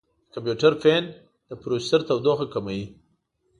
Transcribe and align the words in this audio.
د 0.27 0.31
کمپیوټر 0.33 0.73
فین 0.81 1.03
د 1.49 1.51
پروسیسر 1.61 2.01
تودوخه 2.07 2.45
کموي. 2.53 2.83